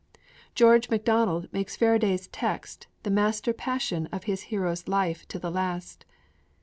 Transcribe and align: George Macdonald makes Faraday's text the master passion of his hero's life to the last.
George 0.55 0.89
Macdonald 0.89 1.47
makes 1.53 1.75
Faraday's 1.77 2.25
text 2.29 2.87
the 3.03 3.11
master 3.11 3.53
passion 3.53 4.07
of 4.11 4.23
his 4.23 4.41
hero's 4.49 4.87
life 4.87 5.27
to 5.27 5.37
the 5.37 5.51
last. 5.51 6.05